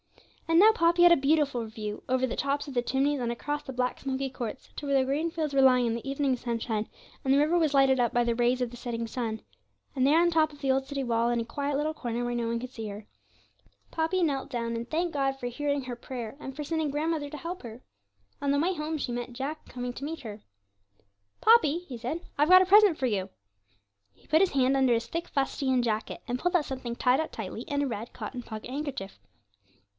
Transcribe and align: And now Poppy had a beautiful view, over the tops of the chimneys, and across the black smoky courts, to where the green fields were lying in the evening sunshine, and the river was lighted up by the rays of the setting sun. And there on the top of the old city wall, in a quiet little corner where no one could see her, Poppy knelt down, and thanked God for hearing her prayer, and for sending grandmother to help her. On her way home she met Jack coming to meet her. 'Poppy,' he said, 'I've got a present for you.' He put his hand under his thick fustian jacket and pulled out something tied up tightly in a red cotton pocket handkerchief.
And 0.47 0.59
now 0.59 0.71
Poppy 0.73 1.03
had 1.03 1.11
a 1.13 1.17
beautiful 1.17 1.65
view, 1.67 2.03
over 2.09 2.25
the 2.27 2.35
tops 2.35 2.67
of 2.67 2.73
the 2.73 2.81
chimneys, 2.81 3.21
and 3.21 3.31
across 3.31 3.63
the 3.63 3.71
black 3.71 3.99
smoky 3.99 4.29
courts, 4.29 4.69
to 4.75 4.85
where 4.85 4.97
the 4.97 5.05
green 5.05 5.29
fields 5.31 5.53
were 5.53 5.61
lying 5.61 5.85
in 5.85 5.93
the 5.95 6.09
evening 6.09 6.35
sunshine, 6.35 6.89
and 7.23 7.31
the 7.33 7.37
river 7.37 7.57
was 7.57 7.73
lighted 7.73 7.99
up 8.01 8.11
by 8.11 8.25
the 8.25 8.35
rays 8.35 8.61
of 8.61 8.69
the 8.69 8.75
setting 8.75 9.07
sun. 9.07 9.43
And 9.95 10.05
there 10.05 10.19
on 10.19 10.25
the 10.27 10.33
top 10.33 10.51
of 10.51 10.59
the 10.59 10.71
old 10.71 10.87
city 10.87 11.03
wall, 11.03 11.29
in 11.29 11.39
a 11.39 11.45
quiet 11.45 11.77
little 11.77 11.93
corner 11.93 12.25
where 12.25 12.35
no 12.35 12.47
one 12.47 12.59
could 12.59 12.71
see 12.71 12.87
her, 12.89 13.05
Poppy 13.91 14.23
knelt 14.23 14.49
down, 14.49 14.75
and 14.75 14.89
thanked 14.89 15.13
God 15.13 15.39
for 15.39 15.47
hearing 15.47 15.83
her 15.83 15.95
prayer, 15.95 16.35
and 16.39 16.53
for 16.55 16.63
sending 16.63 16.89
grandmother 16.89 17.29
to 17.29 17.37
help 17.37 17.61
her. 17.61 17.83
On 18.41 18.51
her 18.51 18.59
way 18.59 18.73
home 18.73 18.97
she 18.97 19.13
met 19.13 19.33
Jack 19.33 19.69
coming 19.69 19.93
to 19.93 20.03
meet 20.03 20.21
her. 20.21 20.41
'Poppy,' 21.41 21.85
he 21.87 21.97
said, 21.97 22.21
'I've 22.37 22.49
got 22.49 22.63
a 22.63 22.65
present 22.65 22.97
for 22.97 23.05
you.' 23.05 23.29
He 24.11 24.27
put 24.27 24.41
his 24.41 24.51
hand 24.51 24.75
under 24.75 24.95
his 24.95 25.07
thick 25.07 25.29
fustian 25.29 25.81
jacket 25.81 26.21
and 26.27 26.39
pulled 26.39 26.55
out 26.55 26.65
something 26.65 26.95
tied 26.95 27.19
up 27.21 27.31
tightly 27.31 27.61
in 27.61 27.83
a 27.83 27.87
red 27.87 28.11
cotton 28.11 28.41
pocket 28.41 28.69
handkerchief. 28.71 29.17